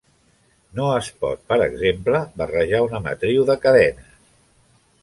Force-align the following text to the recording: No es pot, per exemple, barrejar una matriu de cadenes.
No 0.79 0.87
es 1.01 1.09
pot, 1.25 1.43
per 1.53 1.59
exemple, 1.67 2.23
barrejar 2.43 2.83
una 2.89 3.05
matriu 3.11 3.47
de 3.53 3.59
cadenes. 3.69 4.15